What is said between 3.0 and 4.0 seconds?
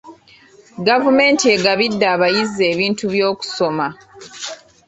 by'okusoma.